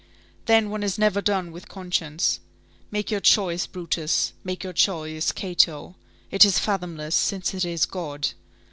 [0.47, 2.39] Then, one is never done with conscience.
[2.89, 5.95] Make your choice, Brutus; make your choice, Cato.
[6.31, 8.29] It is fathomless, since it is God.